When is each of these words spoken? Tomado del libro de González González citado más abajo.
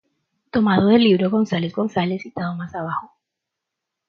Tomado 0.49 0.87
del 0.87 1.03
libro 1.03 1.25
de 1.25 1.29
González 1.29 1.73
González 1.75 2.23
citado 2.23 2.55
más 2.55 2.73
abajo. 2.73 3.11